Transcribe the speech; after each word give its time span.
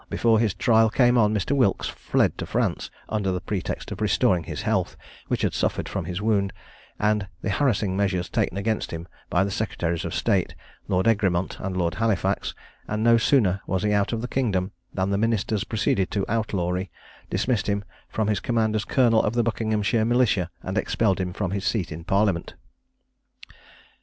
Before 0.09 0.39
his 0.39 0.55
trial 0.55 0.89
came 0.89 1.15
on, 1.15 1.31
Mr. 1.31 1.51
Wilkes 1.55 1.87
fled 1.87 2.35
to 2.39 2.47
France, 2.47 2.89
under 3.07 3.31
the 3.31 3.39
pretext 3.39 3.91
of 3.91 4.01
restoring 4.01 4.45
his 4.45 4.63
health, 4.63 4.97
which 5.27 5.43
had 5.43 5.53
suffered 5.53 5.87
from 5.87 6.05
his 6.05 6.19
wound, 6.19 6.53
and 6.99 7.27
the 7.43 7.51
harassing 7.51 7.95
measures 7.95 8.27
taken 8.27 8.57
against 8.57 8.89
him 8.89 9.07
by 9.29 9.43
the 9.43 9.51
secretaries 9.51 10.03
of 10.03 10.15
state, 10.15 10.55
Lord 10.87 11.07
Egremont 11.07 11.59
and 11.59 11.77
Lord 11.77 11.93
Halifax; 12.01 12.55
and 12.87 13.03
no 13.03 13.17
sooner 13.17 13.61
was 13.67 13.83
he 13.83 13.93
out 13.93 14.11
of 14.11 14.21
the 14.23 14.27
kingdom, 14.27 14.71
than 14.91 15.11
the 15.11 15.19
ministers 15.19 15.63
proceeded 15.63 16.09
to 16.09 16.25
outlawry, 16.27 16.89
dismissed 17.29 17.67
him 17.67 17.83
from 18.09 18.27
his 18.27 18.39
command 18.39 18.75
as 18.75 18.85
colonel 18.85 19.21
of 19.21 19.33
the 19.35 19.43
Buckinghamshire 19.43 20.03
militia, 20.05 20.49
and 20.63 20.79
expelled 20.79 21.19
him 21.21 21.31
from 21.31 21.51
his 21.51 21.63
seat 21.63 21.91
in 21.91 22.05
parliament. 22.05 22.55